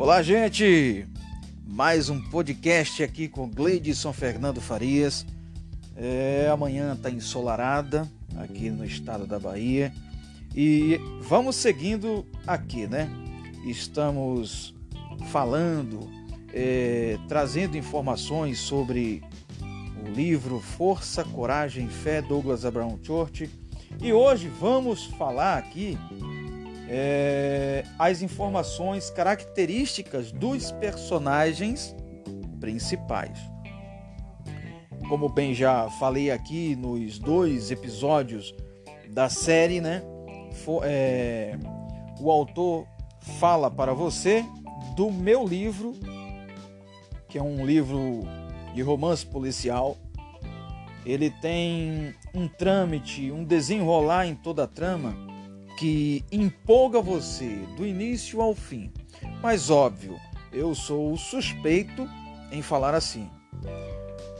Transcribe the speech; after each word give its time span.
Olá, 0.00 0.22
gente! 0.22 1.04
Mais 1.66 2.08
um 2.08 2.22
podcast 2.30 3.02
aqui 3.02 3.26
com 3.26 3.48
Gleidson 3.48 4.12
Fernando 4.12 4.60
Farias. 4.60 5.26
É, 5.96 6.48
amanhã 6.52 6.92
está 6.92 7.10
ensolarada 7.10 8.08
aqui 8.36 8.70
no 8.70 8.84
estado 8.84 9.26
da 9.26 9.40
Bahia 9.40 9.92
e 10.54 11.00
vamos 11.22 11.56
seguindo 11.56 12.24
aqui, 12.46 12.86
né? 12.86 13.10
Estamos 13.66 14.72
falando, 15.32 16.08
é, 16.54 17.18
trazendo 17.26 17.76
informações 17.76 18.60
sobre 18.60 19.20
o 20.00 20.08
livro 20.12 20.60
Força, 20.60 21.24
Coragem 21.24 21.86
e 21.86 21.90
Fé, 21.90 22.22
Douglas 22.22 22.64
Abraham 22.64 23.00
Church. 23.02 23.50
E 24.00 24.12
hoje 24.12 24.48
vamos 24.60 25.06
falar 25.06 25.58
aqui 25.58 25.98
é, 26.88 27.84
as 27.98 28.22
informações 28.22 29.10
características 29.10 30.32
dos 30.32 30.72
personagens 30.72 31.94
principais. 32.58 33.38
Como 35.08 35.28
bem 35.28 35.54
já 35.54 35.88
falei 35.98 36.30
aqui 36.30 36.74
nos 36.74 37.18
dois 37.18 37.70
episódios 37.70 38.54
da 39.10 39.28
série, 39.28 39.80
né? 39.80 40.02
For, 40.64 40.82
é, 40.84 41.58
o 42.20 42.30
autor 42.30 42.86
fala 43.38 43.70
para 43.70 43.92
você 43.92 44.44
do 44.96 45.10
meu 45.10 45.46
livro, 45.46 45.94
que 47.28 47.38
é 47.38 47.42
um 47.42 47.64
livro 47.64 48.22
de 48.74 48.82
romance 48.82 49.24
policial. 49.24 49.96
Ele 51.06 51.30
tem 51.30 52.14
um 52.34 52.48
trâmite, 52.48 53.30
um 53.30 53.44
desenrolar 53.44 54.26
em 54.26 54.34
toda 54.34 54.64
a 54.64 54.66
trama 54.66 55.27
que 55.78 56.24
empolga 56.32 57.00
você 57.00 57.60
do 57.76 57.86
início 57.86 58.40
ao 58.40 58.52
fim. 58.52 58.92
Mas 59.40 59.70
óbvio, 59.70 60.18
eu 60.52 60.74
sou 60.74 61.16
suspeito 61.16 62.04
em 62.50 62.60
falar 62.60 62.96
assim. 62.96 63.30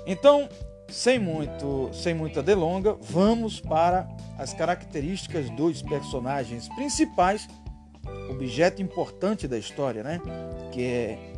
Então, 0.05 0.49
sem 0.89 1.17
muito, 1.17 1.91
sem 1.93 2.13
muita 2.13 2.43
delonga, 2.43 2.97
vamos 3.01 3.61
para 3.61 4.09
as 4.37 4.53
características 4.53 5.49
dos 5.51 5.81
personagens 5.81 6.69
principais, 6.71 7.49
objeto 8.29 8.83
importante 8.83 9.47
da 9.47 9.57
história, 9.57 10.03
né? 10.03 10.21
Que 10.73 10.83
é 10.83 11.33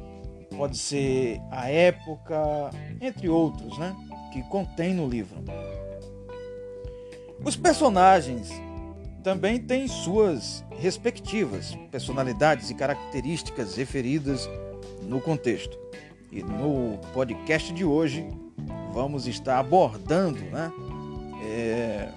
pode 0.57 0.79
ser 0.79 1.41
a 1.51 1.69
época, 1.69 2.71
entre 3.03 3.29
outros, 3.29 3.77
né? 3.77 3.95
Que 4.33 4.43
contém 4.45 4.95
no 4.95 5.07
livro. 5.07 5.45
Os 7.45 7.55
personagens 7.55 8.51
também 9.23 9.59
têm 9.59 9.87
suas 9.87 10.65
respectivas 10.79 11.77
personalidades 11.91 12.71
e 12.71 12.75
características 12.75 13.77
referidas 13.77 14.49
no 15.03 15.21
contexto. 15.21 15.79
E 16.33 16.43
no 16.43 16.99
podcast 17.13 17.73
de 17.73 17.85
hoje 17.85 18.27
vamos 18.93 19.27
estar 19.27 19.59
abordando 19.59 20.41
né, 20.41 20.73
é, 21.45 22.09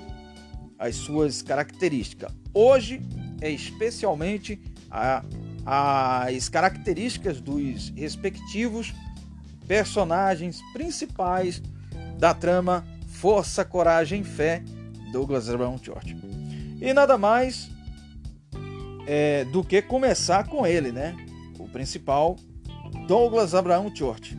as 0.78 0.96
suas 0.96 1.42
características. 1.42 2.32
Hoje 2.54 3.02
é 3.42 3.50
especialmente 3.50 4.62
a, 4.90 5.24
as 5.66 6.50
características 6.50 7.42
dos 7.42 7.90
respectivos 7.96 8.94
personagens 9.68 10.62
principais 10.74 11.62
da 12.18 12.34
trama 12.34 12.86
Força, 13.08 13.64
Coragem, 13.64 14.24
Fé, 14.24 14.62
Douglas 15.12 15.48
Brown 15.48 15.78
Church. 15.78 16.33
E 16.84 16.94
nada 16.94 17.18
mais 17.18 17.72
é, 19.08 19.46
do 19.46 19.64
que 19.64 19.82
começar 19.82 20.50
com 20.50 20.68
ele, 20.68 20.92
né? 20.92 21.16
O 21.58 21.70
principal, 21.70 22.36
Douglas 23.08 23.56
Abraham 23.56 23.96
Church. 23.96 24.38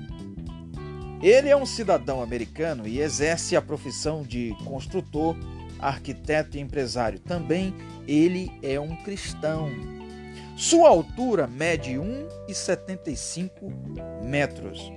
Ele 1.23 1.49
é 1.49 1.57
um 1.57 1.65
cidadão 1.65 2.23
americano 2.23 2.87
e 2.87 3.01
exerce 3.01 3.57
a 3.57 3.63
profissão 3.63 4.23
de 4.23 4.55
construtor, 4.63 5.35
arquiteto 5.79 6.59
e 6.59 6.61
empresário. 6.61 7.19
Também 7.19 7.75
ele 8.07 8.53
é 8.63 8.79
um 8.79 8.95
cristão. 8.97 9.71
Sua 10.55 10.91
altura 10.91 11.47
mede 11.47 11.93
1,75 11.93 13.51
metros. 14.23 14.93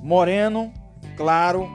Moreno, 0.00 0.72
claro, 1.16 1.68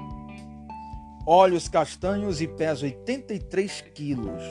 olhos 1.26 1.68
castanhos 1.68 2.42
e 2.42 2.48
pesa 2.48 2.86
83 2.86 3.82
quilos, 3.94 4.44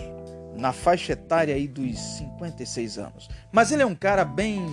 na 0.56 0.72
faixa 0.72 1.12
etária 1.12 1.54
aí 1.54 1.66
dos 1.66 1.98
56 1.98 2.98
anos. 2.98 3.28
Mas 3.52 3.72
ele 3.72 3.82
é 3.82 3.86
um 3.86 3.94
cara 3.94 4.24
bem 4.24 4.64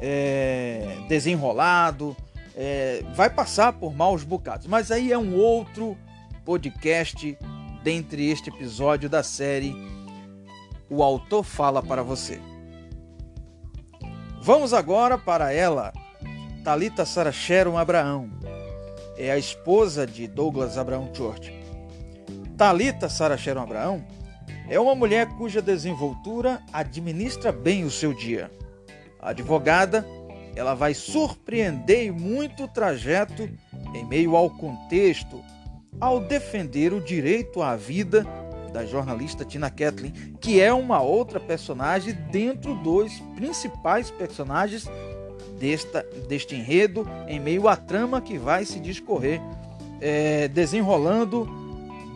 é, 0.00 0.98
desenrolado, 1.08 2.16
é, 2.56 3.02
vai 3.14 3.30
passar 3.30 3.72
por 3.72 3.94
maus 3.94 4.24
bocados, 4.24 4.66
mas 4.66 4.90
aí 4.90 5.12
é 5.12 5.18
um 5.18 5.34
outro 5.36 5.96
podcast 6.44 7.36
dentre 7.82 8.28
este 8.28 8.50
episódio 8.50 9.08
da 9.08 9.22
série 9.22 9.74
O 10.90 11.02
Autor 11.02 11.44
Fala 11.44 11.82
para 11.82 12.02
Você. 12.02 12.40
Vamos 14.42 14.72
agora 14.72 15.18
para 15.18 15.52
ela, 15.52 15.92
Talita 16.64 17.04
Sarah 17.04 17.32
Sharon 17.32 17.76
Abraão 17.76 18.30
é 19.18 19.32
a 19.32 19.36
esposa 19.36 20.06
de 20.06 20.28
Douglas 20.28 20.78
Abraão 20.78 21.10
Church. 21.12 21.52
Talita 22.56 23.08
Sarah 23.08 23.36
Sharon 23.36 23.62
Abraão 23.62 24.04
é 24.68 24.78
uma 24.78 24.94
mulher 24.94 25.26
cuja 25.36 25.60
desenvoltura 25.60 26.62
administra 26.72 27.50
bem 27.50 27.84
o 27.84 27.90
seu 27.90 28.14
dia. 28.14 28.50
A 29.20 29.30
advogada, 29.30 30.06
ela 30.54 30.74
vai 30.74 30.94
surpreender 30.94 32.12
muito 32.12 32.64
o 32.64 32.68
trajeto 32.68 33.50
em 33.94 34.04
meio 34.04 34.36
ao 34.36 34.48
contexto 34.50 35.42
ao 36.00 36.20
defender 36.20 36.92
o 36.92 37.00
direito 37.00 37.60
à 37.60 37.74
vida 37.74 38.24
da 38.72 38.84
jornalista 38.84 39.44
Tina 39.44 39.70
Kathleen, 39.70 40.12
que 40.40 40.60
é 40.60 40.72
uma 40.72 41.00
outra 41.00 41.40
personagem 41.40 42.12
dentro 42.30 42.74
dos 42.76 43.12
principais 43.34 44.10
personagens 44.10 44.88
desta, 45.58 46.04
deste 46.28 46.54
enredo 46.54 47.06
em 47.26 47.40
meio 47.40 47.68
à 47.68 47.76
trama 47.76 48.20
que 48.20 48.38
vai 48.38 48.64
se 48.64 48.80
discorrer, 48.80 49.40
é, 50.00 50.48
desenrolando 50.48 51.48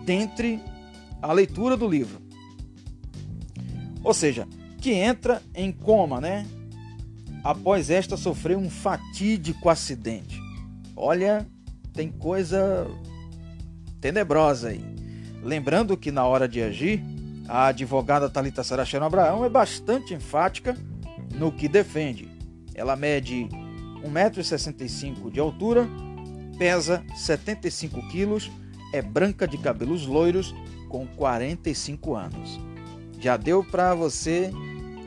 dentre 0.04 0.60
a 1.20 1.32
leitura 1.32 1.76
do 1.76 1.88
livro. 1.88 2.20
Ou 4.02 4.14
seja, 4.14 4.46
que 4.80 4.92
entra 4.92 5.42
em 5.54 5.70
coma, 5.70 6.20
né? 6.20 6.46
Após 7.44 7.90
esta 7.90 8.16
sofrer 8.16 8.56
um 8.56 8.70
fatídico 8.70 9.68
acidente. 9.68 10.40
Olha, 10.96 11.46
tem 11.92 12.08
coisa 12.08 12.86
tenebrosa 14.00 14.68
aí. 14.68 14.84
Lembrando 15.42 15.96
que 15.96 16.12
na 16.12 16.24
hora 16.24 16.48
de 16.48 16.62
agir, 16.62 17.02
a 17.48 17.66
advogada 17.66 18.30
Talita 18.30 18.62
Sarachano 18.62 19.04
Abraão 19.04 19.44
é 19.44 19.48
bastante 19.48 20.14
enfática 20.14 20.76
no 21.34 21.50
que 21.50 21.68
defende 21.68 22.41
ela 22.74 22.96
mede 22.96 23.48
1,65m 24.04 25.30
de 25.30 25.40
altura, 25.40 25.88
pesa 26.58 27.04
75 27.14 28.08
quilos, 28.08 28.50
é 28.92 29.00
branca 29.00 29.46
de 29.46 29.56
cabelos 29.58 30.06
loiros, 30.06 30.54
com 30.88 31.06
45 31.06 32.14
anos. 32.14 32.60
Já 33.18 33.36
deu 33.36 33.64
para 33.64 33.94
você 33.94 34.50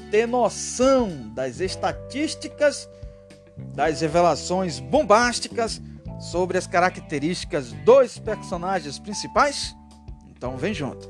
ter 0.10 0.28
noção 0.28 1.32
das 1.34 1.60
estatísticas, 1.60 2.90
das 3.76 4.02
revelações 4.02 4.80
bombásticas 4.80 5.82
sobre 6.20 6.58
as 6.58 6.66
características 6.66 7.72
dos 7.72 8.18
personagens 8.18 8.98
principais? 8.98 9.76
Então 10.36 10.58
vem 10.58 10.74
junto. 10.74 11.10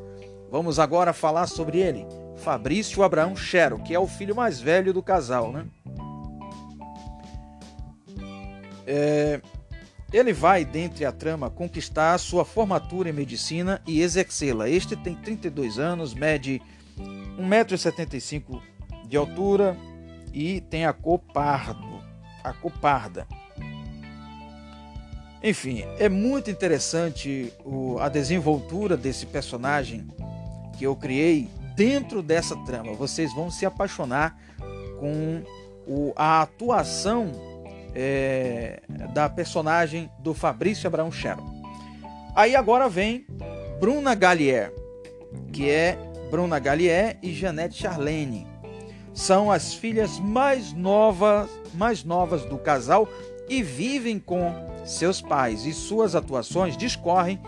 Vamos 0.51 0.80
agora 0.80 1.13
falar 1.13 1.47
sobre 1.47 1.80
ele, 1.80 2.06
Fabrício 2.38 3.03
Abraão 3.03 3.35
Chero, 3.35 3.80
que 3.80 3.94
é 3.94 4.00
o 4.00 4.07
filho 4.07 4.35
mais 4.35 4.59
velho 4.59 4.94
do 4.94 5.01
casal, 5.01 5.51
né? 5.51 5.65
É, 8.85 9.41
ele 10.13 10.31
vai, 10.31 10.63
dentre 10.63 11.05
a 11.05 11.11
trama, 11.11 11.49
conquistar 11.49 12.17
sua 12.17 12.45
formatura 12.45 13.09
em 13.09 13.13
medicina 13.13 13.81
e 13.85 14.01
exercê-la. 14.01 14.69
Este 14.69 14.95
tem 14.95 15.15
32 15.15 15.79
anos, 15.79 16.13
mede 16.13 16.61
1,75m 17.37 18.61
de 19.07 19.17
altura 19.17 19.75
e 20.33 20.61
tem 20.61 20.85
a 20.85 20.93
cor 20.93 21.19
pardo, 21.19 22.01
a 22.43 22.53
cor 22.53 22.71
parda. 22.79 23.27
Enfim, 25.43 25.83
é 25.99 26.09
muito 26.09 26.49
interessante 26.49 27.53
a 27.99 28.09
desenvoltura 28.09 28.97
desse 28.97 29.25
personagem 29.25 30.07
que 30.77 30.85
eu 30.85 30.95
criei 30.95 31.49
dentro 31.75 32.23
dessa 32.23 32.55
trama. 32.63 32.93
Vocês 32.93 33.33
vão 33.33 33.51
se 33.51 33.65
apaixonar 33.65 34.37
com 34.99 35.43
a 36.15 36.41
atuação 36.41 37.31
é, 37.95 38.81
da 39.13 39.30
personagem 39.30 40.09
do 40.19 40.33
Fabrício 40.33 40.88
Abraão 40.88 41.12
Sharon. 41.12 41.63
Aí 42.36 42.56
agora 42.56 42.89
vem 42.89 43.25
Bruna 43.80 44.13
Gallier, 44.13 44.74
que 45.53 45.69
é 45.69 45.97
Bruna 46.30 46.59
Gallier 46.59 47.18
e 47.24 47.33
Janete 47.33 47.81
Charlene. 47.81 48.45
são 49.13 49.50
as 49.50 49.74
filhas 49.74 50.19
mais 50.19 50.74
novas, 50.74 51.50
mais 51.74 52.03
novas 52.03 52.44
do 52.44 52.57
casal 52.57 53.07
e 53.47 53.63
vivem 53.63 54.19
com 54.19 54.53
seus 54.86 55.21
pais, 55.21 55.65
e 55.65 55.74
suas 55.74 56.15
atuações 56.15 56.75
discorrem 56.75 57.39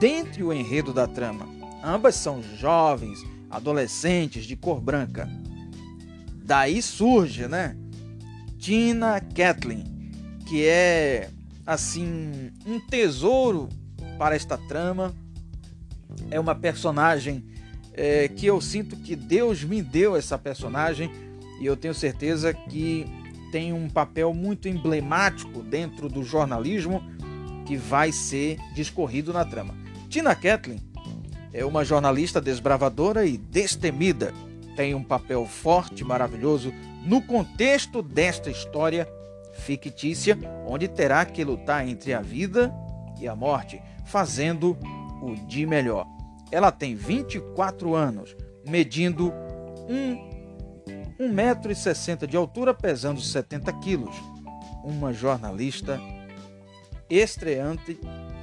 dentro 0.00 0.48
o 0.48 0.52
enredo 0.52 0.92
da 0.92 1.06
trama. 1.06 1.46
Ambas 1.84 2.14
são 2.14 2.42
jovens, 2.42 3.18
adolescentes 3.50 4.44
de 4.44 4.56
cor 4.56 4.80
branca. 4.80 5.28
Daí 6.44 6.80
surge, 6.80 7.46
né? 7.46 7.76
Tina 8.62 9.20
Kathleen, 9.20 9.82
que 10.46 10.64
é 10.64 11.28
assim 11.66 12.52
um 12.64 12.78
tesouro 12.78 13.68
para 14.16 14.36
esta 14.36 14.56
trama. 14.56 15.12
É 16.30 16.38
uma 16.38 16.54
personagem 16.54 17.44
é, 17.92 18.28
que 18.28 18.46
eu 18.46 18.60
sinto 18.60 18.94
que 18.94 19.16
Deus 19.16 19.64
me 19.64 19.82
deu 19.82 20.14
essa 20.14 20.38
personagem 20.38 21.10
e 21.60 21.66
eu 21.66 21.76
tenho 21.76 21.92
certeza 21.92 22.54
que 22.54 23.04
tem 23.50 23.72
um 23.72 23.90
papel 23.90 24.32
muito 24.32 24.68
emblemático 24.68 25.60
dentro 25.60 26.08
do 26.08 26.22
jornalismo 26.22 27.02
que 27.66 27.76
vai 27.76 28.12
ser 28.12 28.58
discorrido 28.76 29.32
na 29.32 29.44
trama. 29.44 29.74
Tina 30.08 30.36
Kathleen 30.36 30.80
é 31.52 31.64
uma 31.64 31.84
jornalista 31.84 32.40
desbravadora 32.40 33.26
e 33.26 33.36
destemida. 33.36 34.32
Tem 34.76 34.94
um 34.94 35.02
papel 35.02 35.46
forte 35.46 36.04
maravilhoso 36.04 36.72
no 37.04 37.20
contexto 37.22 38.02
desta 38.02 38.50
história 38.50 39.08
fictícia, 39.52 40.38
onde 40.66 40.88
terá 40.88 41.24
que 41.24 41.44
lutar 41.44 41.86
entre 41.86 42.14
a 42.14 42.20
vida 42.20 42.72
e 43.20 43.28
a 43.28 43.36
morte, 43.36 43.82
fazendo 44.06 44.76
o 45.20 45.34
de 45.46 45.66
melhor. 45.66 46.06
Ela 46.50 46.72
tem 46.72 46.94
24 46.94 47.94
anos, 47.94 48.36
medindo 48.66 49.32
1,60m 51.18 52.26
de 52.26 52.36
altura, 52.36 52.74
pesando 52.74 53.20
70 53.20 53.72
quilos. 53.74 54.14
Uma 54.84 55.12
jornalista 55.12 56.00
estreante, 57.08 57.98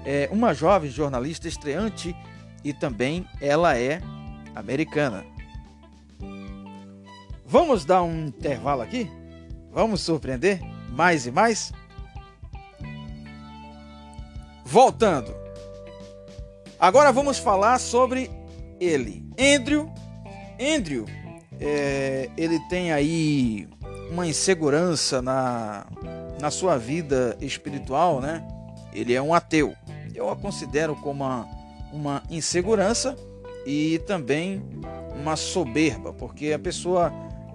é, 0.06 0.30
uma 0.32 0.54
jovem 0.54 0.90
jornalista 0.90 1.48
estreante 1.48 2.16
e 2.64 2.74
também 2.74 3.26
ela 3.42 3.78
é 3.78 4.02
americana. 4.56 5.26
Vamos 7.52 7.84
dar 7.84 8.04
um 8.04 8.28
intervalo 8.28 8.84
aqui? 8.84 9.10
Vamos 9.72 10.02
surpreender 10.02 10.62
mais 10.92 11.26
e 11.26 11.32
mais? 11.32 11.74
Voltando. 14.64 15.34
Agora 16.80 17.12
vamos 17.12 17.40
falar 17.40 17.80
sobre 17.80 18.30
ele, 18.80 19.26
Andrew. 19.36 19.92
Andrew, 20.62 21.08
é, 21.60 22.30
ele 22.38 22.60
tem 22.70 22.92
aí 22.92 23.68
uma 24.12 24.28
insegurança 24.28 25.20
na, 25.20 25.88
na 26.40 26.52
sua 26.52 26.78
vida 26.78 27.36
espiritual, 27.42 28.22
né? 28.22 28.48
Ele 28.94 29.16
é 29.16 29.22
um 29.22 29.34
ateu. 29.34 29.74
Eu 30.14 30.30
a 30.30 30.36
considero 30.36 30.96
como 30.98 31.24
uma, 31.24 31.48
uma 31.92 32.24
insegurança 32.30 33.16
e 33.66 33.98
também 34.06 34.62
uma 35.20 35.36
soberba, 35.36 36.14
porque 36.14 36.54
a 36.54 36.60
pessoa 36.60 37.12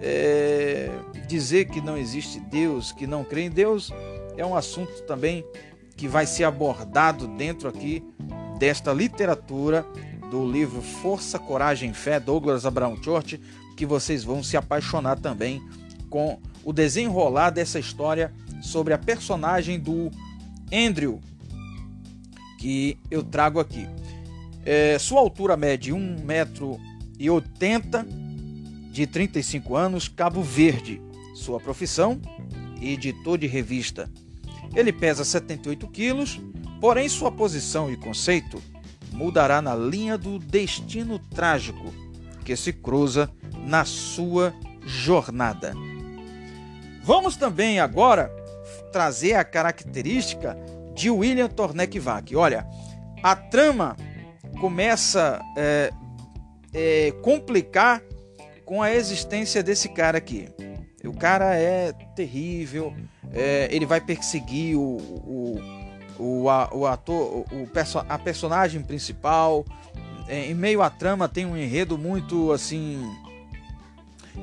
é, 0.07 0.91
dizer 1.27 1.65
que 1.65 1.81
não 1.81 1.97
existe 1.97 2.39
Deus, 2.39 2.91
que 2.91 3.07
não 3.07 3.23
crê 3.23 3.45
em 3.45 3.49
Deus, 3.49 3.91
é 4.37 4.45
um 4.45 4.55
assunto 4.55 5.01
também 5.03 5.43
que 5.97 6.07
vai 6.07 6.27
ser 6.27 6.43
abordado 6.43 7.27
dentro 7.27 7.67
aqui 7.67 8.03
desta 8.59 8.93
literatura 8.93 9.83
do 10.29 10.47
livro 10.49 10.79
Força, 10.79 11.39
Coragem 11.39 11.91
Fé, 11.91 12.19
Douglas 12.19 12.67
Abraham 12.67 13.01
Church, 13.01 13.41
que 13.75 13.83
vocês 13.83 14.23
vão 14.23 14.43
se 14.43 14.55
apaixonar 14.55 15.19
também 15.19 15.59
com 16.07 16.39
o 16.63 16.71
desenrolar 16.71 17.49
dessa 17.49 17.79
história 17.79 18.31
sobre 18.61 18.93
a 18.93 18.99
personagem 18.99 19.79
do 19.79 20.11
Andrew, 20.71 21.19
que 22.59 22.95
eu 23.09 23.23
trago 23.23 23.59
aqui. 23.59 23.89
É, 24.63 24.99
sua 24.99 25.19
altura 25.19 25.57
mede 25.57 25.91
1,80m, 25.91 28.24
de 28.95 29.05
35 29.05 29.75
anos, 29.75 30.07
Cabo 30.07 30.41
Verde. 30.41 31.01
Sua 31.35 31.59
profissão, 31.59 32.21
editor 32.81 33.37
de 33.37 33.45
revista. 33.45 34.09
Ele 34.73 34.93
pesa 34.93 35.25
78 35.25 35.87
quilos, 35.89 36.39
Porém, 36.79 37.07
sua 37.09 37.31
posição 37.31 37.91
e 37.91 37.97
conceito 37.97 38.61
mudará 39.11 39.61
na 39.61 39.73
linha 39.75 40.17
do 40.17 40.37
destino 40.37 41.17
trágico 41.17 41.93
que 42.43 42.55
se 42.55 42.73
cruza 42.73 43.31
na 43.65 43.85
sua 43.85 44.53
jornada. 44.85 45.73
Vamos 47.01 47.37
também 47.37 47.79
agora 47.79 48.29
trazer 48.91 49.33
a 49.33 49.43
característica 49.43 50.55
de 50.93 51.09
William 51.09 51.47
Tornek-Vac. 51.47 52.35
Olha, 52.35 52.67
a 53.23 53.35
trama 53.35 53.95
começa 54.59 55.39
a 55.41 55.59
é, 55.59 55.91
é, 56.73 57.11
complicar 57.23 58.01
com 58.65 58.81
a 58.81 58.93
existência 58.93 59.61
desse 59.61 59.89
cara 59.89 60.17
aqui. 60.17 60.49
O 61.03 61.13
cara 61.13 61.55
é 61.55 61.93
terrível, 62.15 62.93
é, 63.31 63.67
ele 63.71 63.85
vai 63.85 64.01
perseguir 64.01 64.75
o, 64.75 64.97
o 64.97 65.85
o, 66.17 66.43
o 66.43 66.85
ator, 66.87 67.45
o, 67.51 67.69
a 68.07 68.17
personagem 68.17 68.81
principal. 68.81 69.65
É, 70.27 70.49
em 70.49 70.55
meio 70.55 70.81
à 70.81 70.89
trama 70.89 71.29
tem 71.29 71.45
um 71.45 71.55
enredo 71.55 71.97
muito 71.97 72.51
assim 72.51 72.99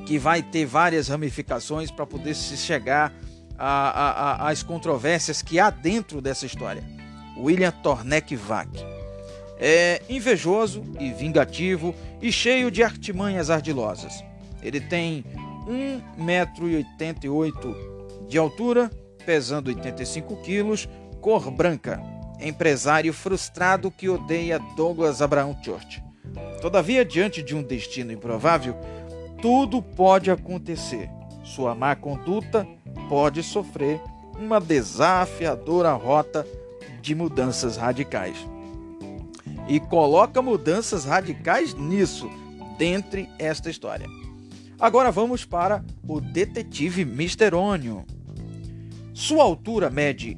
que 0.05 0.17
vai 0.17 0.41
ter 0.41 0.65
várias 0.65 1.07
ramificações 1.07 1.91
para 1.91 2.05
poder 2.05 2.35
se 2.35 2.57
chegar 2.57 3.13
às 3.57 4.63
controvérsias 4.63 5.41
que 5.41 5.59
há 5.59 5.69
dentro 5.69 6.21
dessa 6.21 6.45
história. 6.45 6.83
William 7.37 7.71
Tornek 7.71 8.35
Vac 8.35 8.69
é 9.65 10.01
invejoso 10.09 10.83
e 10.99 11.13
vingativo 11.13 11.95
e 12.21 12.33
cheio 12.33 12.69
de 12.69 12.83
artimanhas 12.83 13.49
ardilosas. 13.49 14.21
Ele 14.61 14.81
tem 14.81 15.23
1,88m 16.19 18.27
de 18.27 18.37
altura, 18.37 18.91
pesando 19.25 19.69
85 19.69 20.35
quilos, 20.41 20.89
cor 21.21 21.49
branca, 21.49 22.03
empresário 22.41 23.13
frustrado 23.13 23.89
que 23.89 24.09
odeia 24.09 24.59
Douglas 24.75 25.21
Abraham 25.21 25.55
Church. 25.63 26.03
Todavia, 26.61 27.05
diante 27.05 27.41
de 27.41 27.55
um 27.55 27.63
destino 27.63 28.11
improvável, 28.11 28.75
tudo 29.41 29.81
pode 29.81 30.29
acontecer. 30.29 31.09
Sua 31.41 31.73
má 31.73 31.95
conduta 31.95 32.67
pode 33.07 33.41
sofrer 33.41 34.01
uma 34.37 34.59
desafiadora 34.59 35.93
rota 35.93 36.45
de 37.01 37.15
mudanças 37.15 37.77
radicais. 37.77 38.45
E 39.67 39.79
coloca 39.79 40.41
mudanças 40.41 41.05
radicais 41.05 41.73
nisso, 41.73 42.29
dentre 42.77 43.29
esta 43.39 43.69
história. 43.69 44.07
Agora 44.79 45.11
vamos 45.11 45.45
para 45.45 45.83
o 46.07 46.19
detetive 46.19 47.05
Misterônio. 47.05 48.03
Sua 49.13 49.43
altura 49.43 49.89
mede 49.89 50.37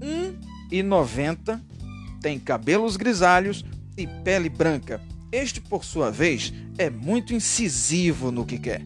1,90, 0.00 1.60
tem 2.20 2.38
cabelos 2.38 2.96
grisalhos 2.96 3.64
e 3.96 4.06
pele 4.06 4.48
branca. 4.48 5.00
Este, 5.30 5.60
por 5.60 5.84
sua 5.84 6.10
vez, 6.10 6.52
é 6.78 6.90
muito 6.90 7.34
incisivo 7.34 8.30
no 8.30 8.44
que 8.44 8.58
quer, 8.58 8.82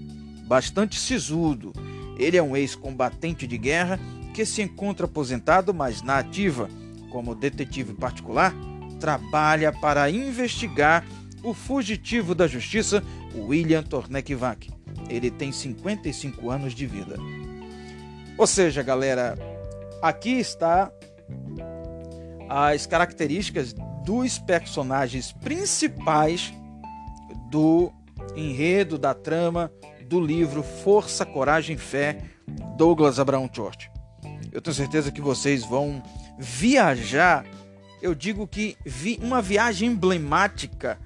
bastante 0.47 0.99
sisudo. 0.99 1.73
Ele 2.19 2.37
é 2.37 2.43
um 2.43 2.57
ex-combatente 2.57 3.47
de 3.47 3.57
guerra 3.57 3.99
que 4.35 4.45
se 4.45 4.61
encontra 4.61 5.07
aposentado, 5.07 5.73
mas 5.73 6.03
na 6.03 6.19
ativa. 6.19 6.69
Como 7.11 7.35
detetive 7.35 7.95
particular, 7.95 8.55
trabalha 9.00 9.73
para 9.73 10.11
investigar 10.11 11.04
o 11.42 11.54
fugitivo 11.54 12.35
da 12.35 12.47
justiça, 12.47 13.02
William 13.35 13.83
Tornek-Vac. 13.83 14.69
Ele 15.09 15.30
tem 15.30 15.50
55 15.50 16.50
anos 16.50 16.75
de 16.75 16.87
vida. 16.87 17.16
Ou 18.37 18.47
seja, 18.47 18.83
galera, 18.83 19.37
aqui 20.02 20.38
está 20.38 20.92
as 22.49 22.87
características 22.87 23.75
dos 24.04 24.38
personagens 24.38 25.33
principais 25.33 26.52
do 27.50 27.92
enredo 28.37 28.99
da 28.99 29.14
trama 29.14 29.73
do 30.07 30.21
livro 30.21 30.62
Força, 30.62 31.25
Coragem 31.25 31.76
Fé, 31.76 32.19
Douglas 32.76 33.19
Abraham 33.21 33.49
Church. 33.52 33.90
Eu 34.52 34.61
tenho 34.61 34.75
certeza 34.75 35.12
que 35.12 35.21
vocês 35.21 35.64
vão 35.64 36.02
viajar, 36.37 37.45
eu 38.02 38.14
digo 38.14 38.47
que 38.47 38.76
vi 38.85 39.19
uma 39.23 39.42
viagem 39.42 39.90
emblemática 39.90 40.99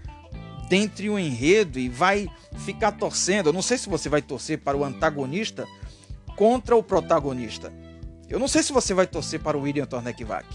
dentre 0.68 1.10
o 1.10 1.18
enredo 1.18 1.78
e 1.78 1.88
vai 1.88 2.28
ficar 2.58 2.92
torcendo. 2.92 3.48
Eu 3.48 3.52
não 3.52 3.62
sei 3.62 3.78
se 3.78 3.88
você 3.88 4.08
vai 4.08 4.22
torcer 4.22 4.58
para 4.58 4.76
o 4.76 4.84
antagonista 4.84 5.66
contra 6.36 6.76
o 6.76 6.82
protagonista. 6.82 7.72
Eu 8.28 8.38
não 8.38 8.48
sei 8.48 8.62
se 8.62 8.72
você 8.72 8.94
vai 8.94 9.06
torcer 9.06 9.40
para 9.40 9.56
o 9.56 9.62
William 9.62 9.86
Tornek-Vac. 9.86 10.46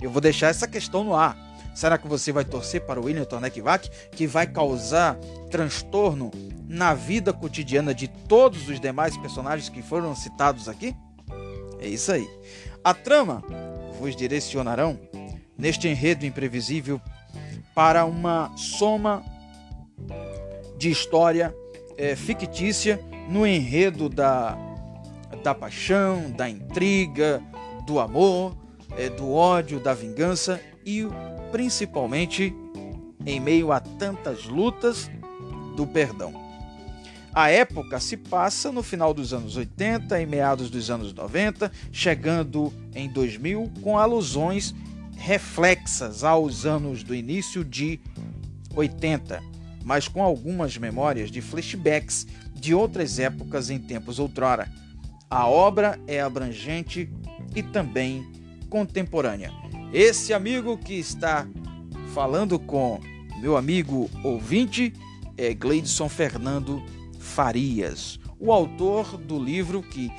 Eu 0.00 0.10
vou 0.10 0.20
deixar 0.20 0.48
essa 0.48 0.68
questão 0.68 1.02
no 1.02 1.14
ar. 1.14 1.36
Será 1.78 1.96
que 1.96 2.08
você 2.08 2.32
vai 2.32 2.44
torcer 2.44 2.80
para 2.80 3.00
o 3.00 3.04
William 3.04 3.24
Tornekvac, 3.24 3.88
que 4.10 4.26
vai 4.26 4.48
causar 4.48 5.14
transtorno 5.48 6.32
na 6.66 6.92
vida 6.92 7.32
cotidiana 7.32 7.94
de 7.94 8.08
todos 8.08 8.68
os 8.68 8.80
demais 8.80 9.16
personagens 9.16 9.68
que 9.68 9.80
foram 9.80 10.12
citados 10.12 10.68
aqui? 10.68 10.92
É 11.78 11.86
isso 11.86 12.10
aí. 12.10 12.28
A 12.82 12.92
trama 12.92 13.44
vos 13.96 14.16
direcionarão 14.16 14.98
neste 15.58 15.88
enredo 15.88 16.24
imprevisível 16.24 17.00
para 17.74 18.04
uma 18.04 18.56
soma 18.56 19.24
de 20.78 20.90
história 20.90 21.54
é, 21.96 22.14
fictícia 22.14 23.00
no 23.28 23.44
enredo 23.44 24.08
da, 24.08 24.56
da 25.42 25.54
paixão, 25.54 26.30
da 26.30 26.48
intriga, 26.48 27.42
do 27.84 27.98
amor, 27.98 28.56
é, 28.96 29.08
do 29.08 29.32
ódio, 29.32 29.80
da 29.80 29.92
vingança 29.92 30.60
e 30.86 31.06
principalmente 31.50 32.54
em 33.26 33.40
meio 33.40 33.72
a 33.72 33.80
tantas 33.80 34.44
lutas 34.44 35.10
do 35.76 35.86
perdão. 35.86 36.32
A 37.34 37.50
época 37.50 38.00
se 38.00 38.16
passa 38.16 38.72
no 38.72 38.82
final 38.82 39.12
dos 39.12 39.32
anos 39.32 39.56
80 39.56 40.20
e 40.20 40.26
meados 40.26 40.70
dos 40.70 40.90
anos 40.90 41.12
90, 41.12 41.70
chegando 41.92 42.72
em 42.94 43.08
2000 43.08 43.70
com 43.82 43.98
alusões 43.98 44.74
reflexas 45.18 46.22
aos 46.22 46.64
anos 46.64 47.02
do 47.02 47.14
início 47.14 47.64
de 47.64 48.00
80, 48.74 49.42
mas 49.84 50.06
com 50.06 50.22
algumas 50.22 50.78
memórias 50.78 51.30
de 51.30 51.42
flashbacks 51.42 52.26
de 52.54 52.74
outras 52.74 53.18
épocas 53.18 53.68
em 53.68 53.78
tempos 53.78 54.18
outrora. 54.18 54.70
A 55.28 55.46
obra 55.46 56.00
é 56.06 56.20
abrangente 56.20 57.10
e 57.54 57.62
também 57.62 58.26
contemporânea. 58.70 59.52
Esse 59.92 60.32
amigo 60.32 60.78
que 60.78 60.94
está 60.94 61.46
falando 62.14 62.58
com 62.58 63.00
meu 63.40 63.56
amigo 63.56 64.08
ouvinte 64.22 64.92
é 65.36 65.52
Gleidson 65.52 66.08
Fernando 66.08 66.82
Farias, 67.18 68.18
o 68.38 68.52
autor 68.52 69.16
do 69.16 69.38
livro 69.42 69.82
que 69.82 70.10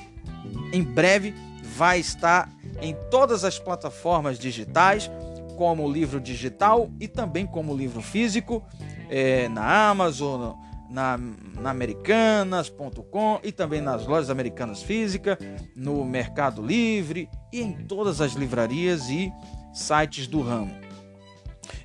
em 0.74 0.84
breve 0.84 1.34
vai 1.76 2.00
estar 2.00 2.50
em 2.82 2.96
todas 3.10 3.44
as 3.44 3.60
plataformas 3.60 4.40
digitais, 4.40 5.10
como 5.58 5.92
livro 5.92 6.20
digital 6.20 6.90
e 7.00 7.08
também 7.08 7.46
como 7.46 7.76
livro 7.76 8.02
físico, 8.02 8.64
é, 9.10 9.50
na 9.50 9.90
Amazon, 9.90 10.54
na, 10.90 11.18
na 11.60 11.70
americanas.com 11.70 13.40
e 13.44 13.52
também 13.52 13.82
nas 13.82 14.08
lojas 14.08 14.30
americanas 14.30 14.82
físicas, 14.82 15.38
no 15.76 16.04
Mercado 16.04 16.62
Livre 16.66 17.30
e 17.52 17.62
em 17.62 17.74
todas 17.74 18.22
as 18.22 18.34
livrarias 18.34 19.10
e 19.10 19.32
sites 19.74 20.28
do 20.28 20.42
ramo. 20.42 20.74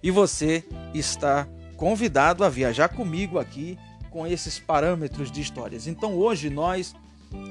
E 0.03 0.11
você 0.11 0.65
está 0.95 1.47
convidado 1.77 2.45
a 2.45 2.49
viajar 2.49 2.89
comigo 2.89 3.39
aqui 3.39 3.79
com 4.11 4.27
esses 4.27 4.59
parâmetros 4.59 5.31
de 5.31 5.41
histórias. 5.41 5.87
Então 5.87 6.15
hoje 6.15 6.49
nós 6.49 6.95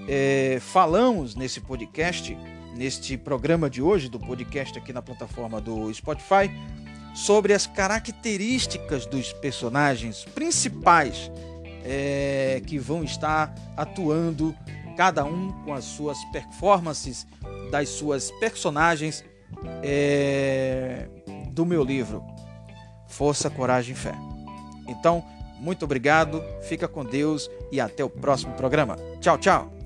é, 0.08 0.58
falamos 0.62 1.36
nesse 1.36 1.60
podcast, 1.60 2.38
neste 2.76 3.18
programa 3.18 3.70
de 3.70 3.82
hoje 3.82 4.10
do 4.10 4.20
podcast 4.20 4.78
aqui 4.78 4.92
na 4.92 5.02
plataforma 5.02 5.62
do 5.62 5.94
Spotify, 5.94 6.52
sobre 7.14 7.54
as 7.54 7.68
características 7.68 9.06
dos 9.06 9.32
personagens 9.34 10.26
principais 10.26 11.32
é, 11.84 12.62
que 12.66 12.80
vão 12.80 13.04
estar 13.04 13.54
atuando, 13.78 14.56
cada 14.98 15.24
um 15.24 15.52
com 15.64 15.74
as 15.74 15.84
suas 15.84 16.24
performances 16.26 17.28
das 17.72 17.90
suas 17.90 18.32
personagens 18.40 19.24
é, 19.84 21.08
do 21.52 21.66
meu 21.66 21.84
livro 21.84 22.24
Força, 23.08 23.50
Coragem 23.50 23.94
e 23.94 23.98
Fé. 23.98 24.16
Então, 24.88 25.24
muito 25.60 25.86
obrigado, 25.86 26.44
fica 26.64 26.88
com 26.88 27.06
Deus 27.06 27.50
e 27.72 27.80
até 27.80 28.04
o 28.04 28.10
próximo 28.10 28.54
programa. 28.54 28.98
Tchau, 29.22 29.38
tchau! 29.38 29.83